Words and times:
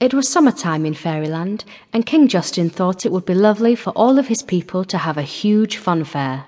It 0.00 0.14
was 0.14 0.28
summertime 0.28 0.86
in 0.86 0.94
Fairyland, 0.94 1.64
and 1.92 2.06
King 2.06 2.28
Justin 2.28 2.70
thought 2.70 3.04
it 3.04 3.10
would 3.10 3.24
be 3.24 3.34
lovely 3.34 3.74
for 3.74 3.90
all 3.90 4.16
of 4.16 4.28
his 4.28 4.42
people 4.42 4.84
to 4.84 4.98
have 4.98 5.18
a 5.18 5.22
huge 5.22 5.76
fun 5.76 6.04
fair. 6.04 6.46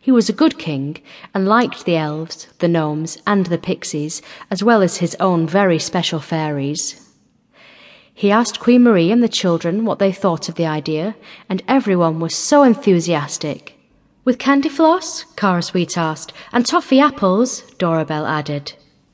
He 0.00 0.10
was 0.10 0.30
a 0.30 0.32
good 0.32 0.58
king 0.58 0.96
and 1.34 1.46
liked 1.46 1.84
the 1.84 1.96
elves, 1.96 2.48
the 2.60 2.68
gnomes, 2.68 3.18
and 3.26 3.44
the 3.44 3.58
pixies, 3.58 4.22
as 4.50 4.64
well 4.64 4.82
as 4.82 4.96
his 4.96 5.14
own 5.20 5.46
very 5.46 5.78
special 5.78 6.18
fairies. 6.18 7.10
He 8.14 8.30
asked 8.30 8.58
Queen 8.58 8.82
Marie 8.82 9.10
and 9.10 9.22
the 9.22 9.28
children 9.28 9.84
what 9.84 9.98
they 9.98 10.10
thought 10.10 10.48
of 10.48 10.54
the 10.54 10.66
idea, 10.66 11.14
and 11.50 11.62
everyone 11.68 12.20
was 12.20 12.34
so 12.34 12.62
enthusiastic. 12.62 13.78
With 14.24 14.38
candy 14.38 14.70
floss? 14.70 15.24
Cara 15.36 15.62
Sweet 15.62 15.98
asked. 15.98 16.32
And 16.52 16.64
toffee 16.64 17.00
apples? 17.00 17.62
Dorabelle 17.76 18.26
added. 18.26 18.72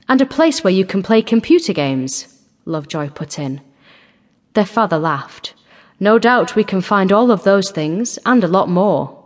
And 0.09 0.21
a 0.21 0.27
place 0.27 0.63
where 0.63 0.73
you 0.73 0.85
can 0.85 1.03
play 1.03 1.23
computer 1.23 1.73
games, 1.73 2.38
Lovejoy 2.69 3.09
put 3.11 3.39
in. 3.39 3.61
Their 4.53 4.67
father 4.67 4.99
laughed. 4.99 5.55
No 5.99 6.19
doubt 6.19 6.55
we 6.55 6.63
can 6.63 6.81
find 6.81 7.11
all 7.11 7.31
of 7.31 7.43
those 7.43 7.71
things, 7.71 8.19
and 8.25 8.45
a 8.45 8.49
lot 8.49 8.69
more. 8.69 9.25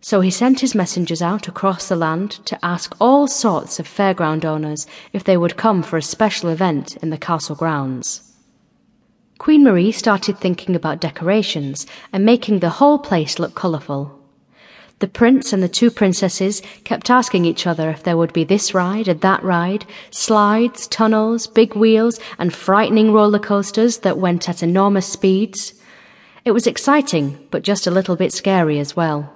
So 0.00 0.20
he 0.20 0.30
sent 0.30 0.60
his 0.60 0.74
messengers 0.74 1.22
out 1.22 1.48
across 1.48 1.88
the 1.88 1.96
land 1.96 2.32
to 2.46 2.64
ask 2.64 2.94
all 3.00 3.26
sorts 3.26 3.78
of 3.78 3.88
fairground 3.88 4.44
owners 4.44 4.86
if 5.12 5.24
they 5.24 5.36
would 5.36 5.56
come 5.56 5.82
for 5.82 5.96
a 5.96 6.02
special 6.02 6.50
event 6.50 6.96
in 6.96 7.10
the 7.10 7.18
castle 7.18 7.56
grounds. 7.56 8.22
Queen 9.38 9.62
Marie 9.62 9.92
started 9.92 10.36
thinking 10.36 10.74
about 10.74 11.00
decorations 11.00 11.86
and 12.12 12.24
making 12.24 12.58
the 12.58 12.70
whole 12.70 12.98
place 12.98 13.38
look 13.38 13.54
colourful. 13.54 14.17
The 15.00 15.06
prince 15.08 15.52
and 15.52 15.62
the 15.62 15.68
two 15.68 15.92
princesses 15.92 16.60
kept 16.82 17.08
asking 17.08 17.44
each 17.44 17.68
other 17.68 17.88
if 17.88 18.02
there 18.02 18.16
would 18.16 18.32
be 18.32 18.42
this 18.42 18.74
ride 18.74 19.06
and 19.06 19.20
that 19.20 19.42
ride, 19.44 19.86
slides, 20.10 20.88
tunnels, 20.88 21.46
big 21.46 21.76
wheels, 21.76 22.18
and 22.36 22.52
frightening 22.52 23.12
roller 23.12 23.38
coasters 23.38 23.98
that 23.98 24.18
went 24.18 24.48
at 24.48 24.62
enormous 24.62 25.06
speeds. 25.06 25.74
It 26.44 26.50
was 26.50 26.66
exciting, 26.66 27.46
but 27.52 27.62
just 27.62 27.86
a 27.86 27.92
little 27.92 28.16
bit 28.16 28.32
scary 28.32 28.80
as 28.80 28.96
well. 28.96 29.32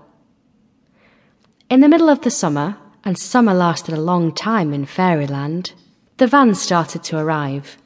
In 1.70 1.81
the 1.81 1.89
middle 1.89 2.08
of 2.08 2.23
the 2.23 2.31
summer, 2.31 2.77
and 3.05 3.17
summer 3.17 3.55
lasted 3.55 3.95
a 3.95 4.01
long 4.01 4.34
time 4.34 4.73
in 4.73 4.84
Fairyland, 4.84 5.75
the 6.17 6.27
vans 6.27 6.61
started 6.61 7.05
to 7.05 7.19
arrive. 7.19 7.77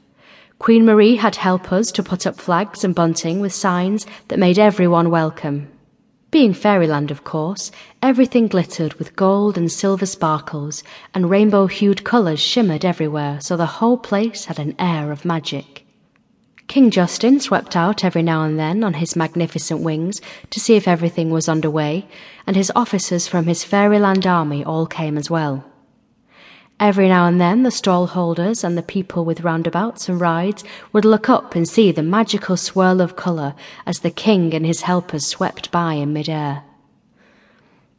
Queen 0.58 0.86
Marie 0.86 1.16
had 1.16 1.36
helpers 1.36 1.92
to 1.92 2.02
put 2.02 2.26
up 2.26 2.36
flags 2.36 2.84
and 2.84 2.94
bunting 2.94 3.40
with 3.40 3.52
signs 3.52 4.06
that 4.28 4.38
made 4.38 4.58
everyone 4.58 5.10
welcome. 5.10 5.70
Being 6.30 6.54
fairyland, 6.54 7.10
of 7.10 7.22
course, 7.22 7.70
everything 8.02 8.48
glittered 8.48 8.94
with 8.94 9.16
gold 9.16 9.56
and 9.56 9.70
silver 9.70 10.06
sparkles, 10.06 10.82
and 11.14 11.30
rainbow 11.30 11.66
hued 11.66 12.02
colours 12.02 12.40
shimmered 12.40 12.84
everywhere, 12.84 13.40
so 13.40 13.56
the 13.56 13.66
whole 13.66 13.96
place 13.96 14.46
had 14.46 14.58
an 14.58 14.74
air 14.78 15.12
of 15.12 15.24
magic. 15.24 15.86
King 16.66 16.90
Justin 16.90 17.38
swept 17.38 17.76
out 17.76 18.04
every 18.04 18.22
now 18.22 18.42
and 18.42 18.58
then 18.58 18.82
on 18.82 18.94
his 18.94 19.14
magnificent 19.14 19.82
wings 19.82 20.20
to 20.50 20.58
see 20.58 20.74
if 20.74 20.88
everything 20.88 21.30
was 21.30 21.48
under 21.48 21.70
way, 21.70 22.08
and 22.44 22.56
his 22.56 22.72
officers 22.74 23.28
from 23.28 23.46
his 23.46 23.62
fairyland 23.62 24.26
army 24.26 24.64
all 24.64 24.86
came 24.86 25.16
as 25.16 25.30
well. 25.30 25.64
Every 26.78 27.08
now 27.08 27.26
and 27.26 27.40
then, 27.40 27.62
the 27.62 27.70
stall 27.70 28.06
holders 28.06 28.62
and 28.62 28.76
the 28.76 28.82
people 28.82 29.24
with 29.24 29.40
roundabouts 29.40 30.10
and 30.10 30.20
rides 30.20 30.62
would 30.92 31.06
look 31.06 31.30
up 31.30 31.54
and 31.54 31.66
see 31.66 31.90
the 31.90 32.02
magical 32.02 32.58
swirl 32.58 33.00
of 33.00 33.16
colour 33.16 33.54
as 33.86 34.00
the 34.00 34.10
king 34.10 34.52
and 34.52 34.66
his 34.66 34.82
helpers 34.82 35.26
swept 35.26 35.70
by 35.70 35.94
in 35.94 36.12
mid-air. 36.12 36.64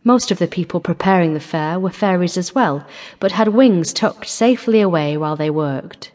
Most 0.03 0.30
of 0.30 0.38
the 0.38 0.48
people 0.48 0.80
preparing 0.80 1.33
the 1.33 1.39
fair 1.39 1.80
were 1.80 1.89
fairies 1.89 2.38
as 2.38 2.53
well, 2.53 2.86
but 3.20 3.31
had 3.31 3.48
wings 3.48 3.92
tucked 3.92 4.28
safely 4.28 4.80
away 4.80 5.17
while 5.17 5.36
they 5.36 5.50
worked. 5.50 6.11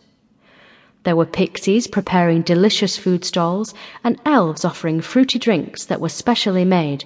There 1.03 1.17
were 1.17 1.27
pixies 1.27 1.89
preparing 1.89 2.43
delicious 2.43 2.97
food 2.97 3.25
stalls 3.25 3.75
and 4.05 4.21
elves 4.25 4.65
offering 4.65 5.01
fruity 5.01 5.41
drinks 5.41 5.85
that 5.87 6.01
were 6.01 6.09
specially 6.09 6.65
made, 6.65 7.05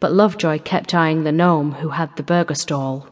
but 0.00 0.12
Lovejoy 0.12 0.58
kept 0.58 0.94
eyeing 0.94 1.24
the 1.24 1.32
gnome 1.32 1.72
who 1.72 1.88
had 1.88 2.14
the 2.16 2.22
burger 2.22 2.54
stall. 2.54 3.08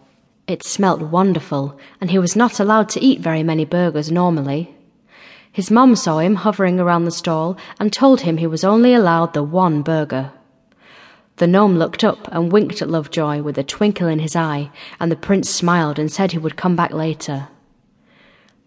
It 0.46 0.62
smelt 0.62 1.00
wonderful, 1.02 1.76
and 2.00 2.10
he 2.10 2.20
was 2.20 2.36
not 2.36 2.60
allowed 2.60 2.88
to 2.90 3.04
eat 3.04 3.18
very 3.18 3.42
many 3.42 3.64
burgers 3.64 4.12
normally. 4.12 4.76
His 5.50 5.72
mum 5.72 5.96
saw 5.96 6.18
him 6.18 6.36
hovering 6.36 6.78
around 6.78 7.04
the 7.04 7.10
stall 7.10 7.56
and 7.80 7.92
told 7.92 8.20
him 8.20 8.36
he 8.36 8.46
was 8.46 8.62
only 8.62 8.94
allowed 8.94 9.34
the 9.34 9.42
one 9.42 9.82
burger. 9.82 10.30
The 11.38 11.48
gnome 11.48 11.76
looked 11.78 12.04
up 12.04 12.28
and 12.30 12.52
winked 12.52 12.80
at 12.80 12.88
Lovejoy 12.88 13.42
with 13.42 13.58
a 13.58 13.64
twinkle 13.64 14.06
in 14.06 14.20
his 14.20 14.36
eye, 14.36 14.70
and 15.00 15.10
the 15.10 15.16
prince 15.16 15.50
smiled 15.50 15.98
and 15.98 16.12
said 16.12 16.30
he 16.30 16.38
would 16.38 16.56
come 16.56 16.76
back 16.76 16.92
later. 16.92 17.48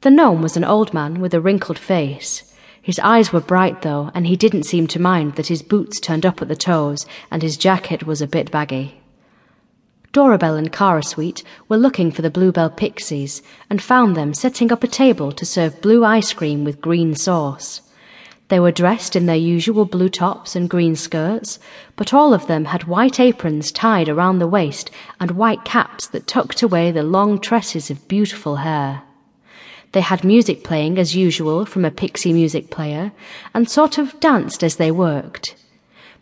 The 0.01 0.11
gnome 0.11 0.41
was 0.41 0.57
an 0.57 0.65
old 0.65 0.93
man 0.93 1.21
with 1.21 1.33
a 1.33 1.39
wrinkled 1.39 1.79
face. 1.79 2.53
His 2.81 2.99
eyes 2.99 3.31
were 3.31 3.39
bright, 3.39 3.83
though, 3.83 4.11
and 4.13 4.27
he 4.27 4.35
didn't 4.35 4.63
seem 4.63 4.87
to 4.87 5.01
mind 5.01 5.35
that 5.35 5.47
his 5.47 5.61
boots 5.61 5.99
turned 5.99 6.25
up 6.25 6.41
at 6.41 6.49
the 6.49 6.55
toes 6.55 7.05
and 7.31 7.41
his 7.41 7.55
jacket 7.55 8.05
was 8.05 8.21
a 8.21 8.27
bit 8.27 8.51
baggy. 8.51 8.98
Dorabelle 10.11 10.57
and 10.57 10.71
Cara 10.71 11.03
Sweet 11.03 11.43
were 11.67 11.77
looking 11.77 12.11
for 12.11 12.23
the 12.23 12.31
Bluebell 12.31 12.71
Pixies 12.71 13.43
and 13.69 13.81
found 13.81 14.15
them 14.15 14.33
setting 14.33 14.71
up 14.71 14.83
a 14.83 14.87
table 14.87 15.31
to 15.31 15.45
serve 15.45 15.81
blue 15.81 16.03
ice 16.03 16.33
cream 16.33 16.63
with 16.63 16.81
green 16.81 17.13
sauce. 17.13 17.81
They 18.47 18.59
were 18.59 18.71
dressed 18.71 19.15
in 19.15 19.27
their 19.27 19.35
usual 19.35 19.85
blue 19.85 20.09
tops 20.09 20.55
and 20.55 20.67
green 20.67 20.95
skirts, 20.95 21.59
but 21.95 22.11
all 22.11 22.33
of 22.33 22.47
them 22.47 22.65
had 22.65 22.85
white 22.85 23.19
aprons 23.19 23.71
tied 23.71 24.09
around 24.09 24.39
the 24.39 24.47
waist 24.47 24.89
and 25.19 25.31
white 25.31 25.63
caps 25.63 26.07
that 26.07 26.25
tucked 26.25 26.63
away 26.63 26.91
the 26.91 27.03
long 27.03 27.39
tresses 27.39 27.91
of 27.91 28.07
beautiful 28.07 28.55
hair. 28.55 29.03
They 29.91 30.01
had 30.01 30.23
music 30.23 30.63
playing 30.63 30.97
as 30.97 31.15
usual 31.15 31.65
from 31.65 31.85
a 31.85 31.91
pixie 31.91 32.33
music 32.33 32.71
player 32.71 33.11
and 33.53 33.69
sort 33.69 33.99
of 33.99 34.19
danced 34.19 34.63
as 34.63 34.77
they 34.77 34.89
worked. 34.89 35.55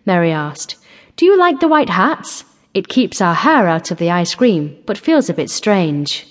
Mary 0.05 0.31
asked, 0.33 0.75
Do 1.15 1.25
you 1.25 1.37
like 1.37 1.61
the 1.61 1.69
white 1.69 1.89
hats? 1.89 2.43
It 2.77 2.89
keeps 2.89 3.21
our 3.21 3.33
hair 3.33 3.67
out 3.67 3.89
of 3.89 3.97
the 3.97 4.11
ice 4.11 4.35
cream, 4.35 4.77
but 4.85 4.99
feels 4.99 5.31
a 5.31 5.33
bit 5.33 5.49
strange. 5.49 6.27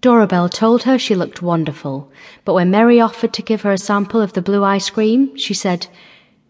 Dorabelle 0.00 0.50
told 0.50 0.82
her 0.82 0.98
she 0.98 1.14
looked 1.14 1.40
wonderful, 1.40 2.10
but 2.44 2.54
when 2.54 2.72
Mary 2.72 3.00
offered 3.00 3.32
to 3.34 3.40
give 3.40 3.62
her 3.62 3.70
a 3.70 3.78
sample 3.78 4.20
of 4.20 4.32
the 4.32 4.42
blue 4.42 4.64
ice 4.64 4.90
cream, 4.90 5.36
she 5.36 5.54
said, 5.54 5.86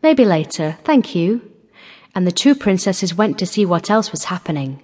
Maybe 0.03 0.25
later, 0.25 0.79
thank 0.85 1.15
you. 1.15 1.43
And 2.15 2.27
the 2.27 2.33
two 2.33 2.55
princesses 2.55 3.15
went 3.15 3.39
to 3.41 3.45
see 3.45 3.67
what 3.67 3.91
else 3.91 4.11
was 4.11 4.25
happening. 4.25 4.83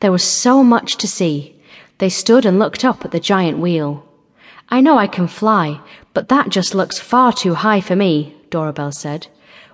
There 0.00 0.12
was 0.12 0.22
so 0.22 0.62
much 0.62 0.96
to 0.98 1.08
see. 1.08 1.58
They 1.96 2.10
stood 2.10 2.44
and 2.44 2.58
looked 2.58 2.84
up 2.84 3.06
at 3.06 3.12
the 3.12 3.20
giant 3.20 3.58
wheel. 3.58 4.06
I 4.68 4.82
know 4.82 4.98
I 4.98 5.06
can 5.06 5.28
fly, 5.28 5.80
but 6.12 6.28
that 6.28 6.50
just 6.50 6.74
looks 6.74 6.98
far 6.98 7.32
too 7.32 7.54
high 7.54 7.80
for 7.80 7.96
me, 7.96 8.36
Dorabelle 8.50 8.92
said. 8.92 9.28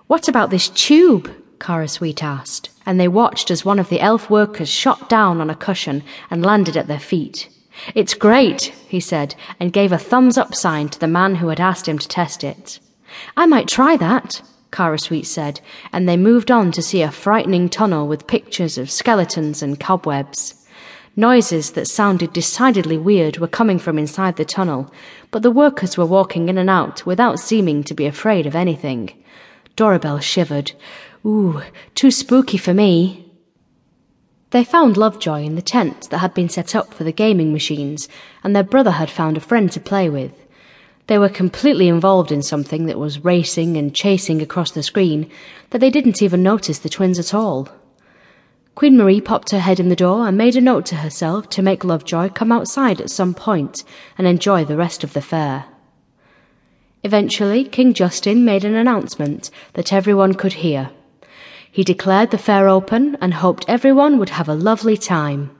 What 0.06 0.28
about 0.28 0.51
this 0.51 0.69
tube? 0.69 1.28
Cara 1.59 1.89
Sweet 1.89 2.22
asked, 2.22 2.69
and 2.87 2.99
they 2.99 3.09
watched 3.09 3.50
as 3.50 3.65
one 3.65 3.78
of 3.78 3.89
the 3.89 4.00
elf 4.00 4.28
workers 4.31 4.69
shot 4.69 5.09
down 5.09 5.41
on 5.41 5.50
a 5.50 5.55
cushion 5.55 6.03
and 6.31 6.45
landed 6.45 6.77
at 6.77 6.87
their 6.87 6.99
feet. 6.99 7.49
It's 7.95 8.15
great, 8.15 8.72
he 8.89 9.00
said, 9.00 9.34
and 9.59 9.72
gave 9.72 9.93
a 9.93 9.99
thumbs 9.99 10.39
up 10.39 10.55
sign 10.55 10.89
to 10.91 11.00
the 11.00 11.09
man 11.09 11.37
who 11.37 11.49
had 11.49 11.61
asked 11.61 11.89
him 11.89 11.99
to 11.99 12.09
test 12.09 12.45
it. 12.45 12.78
I 13.37 13.47
might 13.47 13.69
try 13.69 13.97
that, 13.97 14.43
Cara 14.71 14.99
Sweet 14.99 15.27
said, 15.27 15.61
and 15.93 16.09
they 16.09 16.17
moved 16.17 16.50
on 16.50 16.72
to 16.72 16.83
see 16.83 17.03
a 17.03 17.11
frightening 17.11 17.69
tunnel 17.69 18.09
with 18.09 18.27
pictures 18.27 18.78
of 18.78 18.91
skeletons 18.91 19.62
and 19.62 19.78
cobwebs. 19.78 20.66
Noises 21.16 21.72
that 21.72 21.87
sounded 21.87 22.33
decidedly 22.33 22.99
weird 22.99 23.39
were 23.39 23.47
coming 23.47 23.78
from 23.78 23.99
inside 23.99 24.34
the 24.34 24.45
tunnel, 24.45 24.93
but 25.31 25.43
the 25.43 25.51
workers 25.51 25.97
were 25.97 26.06
walking 26.06 26.49
in 26.49 26.59
and 26.59 26.69
out 26.69 27.06
without 27.06 27.39
seeming 27.39 27.84
to 27.84 27.95
be 27.95 28.06
afraid 28.06 28.47
of 28.47 28.56
anything. 28.56 29.11
Dorabelle 29.76 30.20
shivered. 30.20 30.72
Ooh, 31.26 31.62
too 31.94 32.10
spooky 32.10 32.56
for 32.56 32.74
me. 32.74 33.32
They 34.50 34.62
found 34.62 34.96
Lovejoy 34.96 35.42
in 35.42 35.56
the 35.56 35.62
tent 35.62 36.10
that 36.10 36.18
had 36.18 36.32
been 36.32 36.48
set 36.48 36.76
up 36.76 36.94
for 36.94 37.02
the 37.02 37.10
gaming 37.10 37.52
machines, 37.52 38.08
and 38.44 38.54
their 38.54 38.62
brother 38.62 38.92
had 38.92 39.10
found 39.10 39.36
a 39.36 39.40
friend 39.40 39.72
to 39.72 39.80
play 39.80 40.08
with. 40.08 40.32
They 41.08 41.18
were 41.18 41.28
completely 41.28 41.88
involved 41.88 42.30
in 42.30 42.40
something 42.40 42.86
that 42.86 42.98
was 42.98 43.24
racing 43.24 43.76
and 43.76 43.94
chasing 43.94 44.41
across 44.41 44.71
the 44.71 44.82
screen 44.82 45.28
that 45.71 45.80
they 45.80 45.91
didn't 45.91 46.22
even 46.22 46.42
notice 46.42 46.78
the 46.78 46.88
twins 46.88 47.18
at 47.18 47.34
all. 47.34 47.68
Queen 48.74 48.97
Marie 48.97 49.20
popped 49.20 49.50
her 49.50 49.60
head 49.60 49.80
in 49.80 49.88
the 49.88 49.97
door 49.97 50.27
and 50.27 50.38
made 50.38 50.56
a 50.56 50.60
note 50.60 50.86
to 50.86 50.97
herself 50.97 51.48
to 51.50 51.62
make 51.62 51.84
Lovejoy 51.84 52.28
come 52.28 52.53
outside 52.53 53.00
at 53.00 53.10
some 53.10 53.34
point 53.34 53.84
and 54.16 54.27
enjoy 54.27 54.65
the 54.65 54.77
rest 54.77 55.04
of 55.04 55.12
the 55.12 55.20
fair. 55.20 55.66
Eventually, 57.04 57.65
King 57.65 57.92
Justin 57.92 58.47
made 58.47 58.65
an 58.65 58.74
announcement 58.74 59.51
that 59.74 59.92
everyone 59.92 60.33
could 60.33 60.54
hear. 60.54 60.91
He 61.71 61.84
declared 61.84 62.30
the 62.30 62.39
fair 62.39 62.66
open 62.66 63.18
and 63.21 63.34
hoped 63.34 63.66
everyone 63.68 64.18
would 64.18 64.30
have 64.30 64.48
a 64.48 64.54
lovely 64.54 64.97
time. 64.97 65.51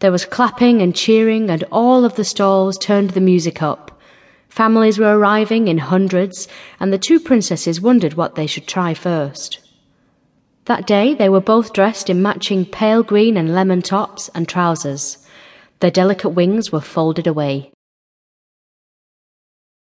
There 0.00 0.10
was 0.10 0.24
clapping 0.24 0.82
and 0.82 0.92
cheering, 0.92 1.50
and 1.50 1.62
all 1.70 2.04
of 2.04 2.16
the 2.16 2.24
stalls 2.24 2.76
turned 2.76 3.10
the 3.10 3.20
music 3.20 3.62
up. 3.62 4.00
Families 4.48 4.98
were 4.98 5.16
arriving 5.16 5.68
in 5.68 5.78
hundreds, 5.78 6.48
and 6.80 6.92
the 6.92 6.98
two 6.98 7.20
princesses 7.20 7.80
wondered 7.80 8.14
what 8.14 8.34
they 8.34 8.48
should 8.48 8.66
try 8.66 8.92
first. 8.92 9.60
That 10.64 10.84
day 10.84 11.14
they 11.14 11.28
were 11.28 11.40
both 11.40 11.72
dressed 11.72 12.10
in 12.10 12.22
matching 12.22 12.64
pale 12.64 13.04
green 13.04 13.36
and 13.36 13.54
lemon 13.54 13.82
tops 13.82 14.30
and 14.34 14.48
trousers. 14.48 15.18
Their 15.78 15.92
delicate 15.92 16.30
wings 16.30 16.72
were 16.72 16.80
folded 16.80 17.28
away. 17.28 17.73